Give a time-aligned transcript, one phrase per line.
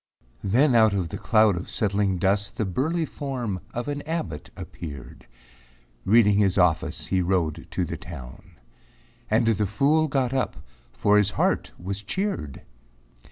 [0.43, 5.27] Then out of the cloud of settling dust The burly form of an abbot appeared,
[6.05, 8.53] Reading his office he rode to the town.
[9.29, 10.55] And the fool got up,
[10.91, 12.63] for his heart was cheered.